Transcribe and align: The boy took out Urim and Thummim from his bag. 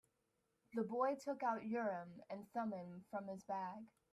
The 0.73 0.81
boy 0.81 1.13
took 1.13 1.43
out 1.43 1.63
Urim 1.63 2.23
and 2.31 2.51
Thummim 2.53 3.05
from 3.11 3.27
his 3.27 3.43
bag. 3.43 3.85